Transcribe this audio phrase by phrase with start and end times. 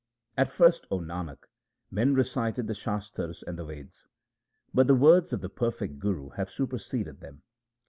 [0.35, 1.43] At first, O Nanak,
[1.91, 4.07] men recited the Shastars and the Veds,
[4.73, 7.43] but the words of the perfect Guru have superseded them.